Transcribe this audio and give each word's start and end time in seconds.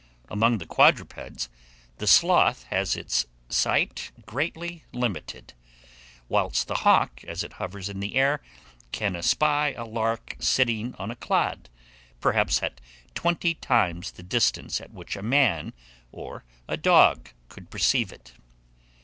Among 0.31 0.57
the 0.57 0.65
quadrupeds, 0.65 1.47
the 1.99 2.07
sloth 2.07 2.63
has 2.71 2.95
its 2.95 3.27
sight 3.49 4.09
greatly 4.25 4.83
limited; 4.91 5.53
whilst 6.27 6.67
the 6.67 6.77
hawk, 6.81 7.23
as 7.25 7.43
it 7.43 7.53
hovers 7.61 7.87
in 7.87 7.99
the 7.99 8.15
air, 8.15 8.41
can 8.91 9.15
espy 9.15 9.75
a 9.75 9.85
lark 9.85 10.35
sitting 10.39 10.95
on 10.95 11.11
a 11.11 11.15
clod, 11.15 11.69
perhaps 12.19 12.63
at 12.63 12.81
twenty 13.13 13.53
times 13.53 14.13
the 14.13 14.23
distance 14.23 14.81
at 14.81 14.91
which 14.91 15.15
a 15.15 15.21
man 15.21 15.71
or 16.11 16.45
a 16.67 16.77
dog 16.77 17.29
could 17.47 17.69
perceive 17.69 18.11
it." 18.11 18.33